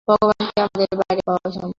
ভগবানকে 0.07 0.59
আমাদের 0.61 0.89
বাইরে 0.99 1.21
পাওয়া 1.27 1.41
অসম্ভব। 1.43 1.69